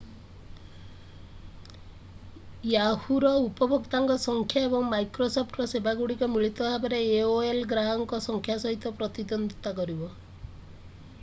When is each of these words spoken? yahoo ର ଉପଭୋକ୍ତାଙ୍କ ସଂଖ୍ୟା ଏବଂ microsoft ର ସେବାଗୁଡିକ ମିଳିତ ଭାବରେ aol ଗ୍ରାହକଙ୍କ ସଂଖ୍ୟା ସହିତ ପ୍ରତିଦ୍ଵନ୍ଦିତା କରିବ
yahoo 2.71 3.17
ର 3.25 3.33
ଉପଭୋକ୍ତାଙ୍କ 3.41 4.15
ସଂଖ୍ୟା 4.23 4.63
ଏବଂ 4.69 4.89
microsoft 4.95 5.59
ର 5.61 5.67
ସେବାଗୁଡିକ 5.73 6.29
ମିଳିତ 6.37 6.69
ଭାବରେ 6.71 7.01
aol 7.27 7.61
ଗ୍ରାହକଙ୍କ 7.75 8.23
ସଂଖ୍ୟା 8.31 8.57
ସହିତ 8.65 8.93
ପ୍ରତିଦ୍ଵନ୍ଦିତା 9.03 9.75
କରିବ 9.81 10.09